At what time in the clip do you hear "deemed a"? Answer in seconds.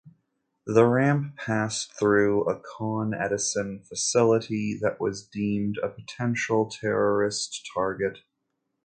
5.27-5.89